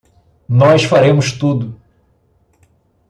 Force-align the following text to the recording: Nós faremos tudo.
Nós 0.49 0.83
faremos 0.83 1.31
tudo. 1.31 1.79